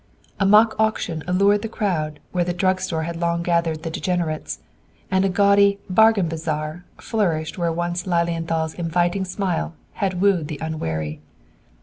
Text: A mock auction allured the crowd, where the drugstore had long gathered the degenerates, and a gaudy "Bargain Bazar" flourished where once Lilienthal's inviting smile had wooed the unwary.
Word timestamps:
A 0.39 0.47
mock 0.47 0.73
auction 0.79 1.23
allured 1.27 1.61
the 1.61 1.69
crowd, 1.69 2.19
where 2.31 2.43
the 2.43 2.55
drugstore 2.55 3.03
had 3.03 3.15
long 3.17 3.43
gathered 3.43 3.83
the 3.83 3.91
degenerates, 3.91 4.57
and 5.11 5.23
a 5.23 5.29
gaudy 5.29 5.77
"Bargain 5.91 6.27
Bazar" 6.27 6.83
flourished 6.97 7.59
where 7.59 7.71
once 7.71 8.07
Lilienthal's 8.07 8.73
inviting 8.73 9.25
smile 9.25 9.75
had 9.91 10.19
wooed 10.19 10.47
the 10.47 10.57
unwary. 10.59 11.21